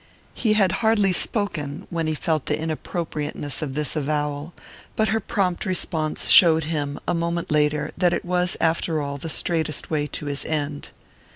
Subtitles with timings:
[0.33, 4.51] He had hardly spoken when he felt the inappropriateness of this avowal;
[4.95, 9.29] but her prompt response showed him, a moment later, that it was, after all, the
[9.29, 10.89] straightest way to his end.